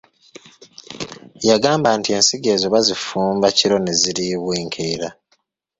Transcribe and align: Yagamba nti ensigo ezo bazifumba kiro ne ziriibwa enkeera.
Yagamba 1.49 1.89
nti 1.97 2.09
ensigo 2.17 2.47
ezo 2.55 2.67
bazifumba 2.73 3.47
kiro 3.57 3.77
ne 3.79 3.93
ziriibwa 4.01 4.53
enkeera. 4.61 5.09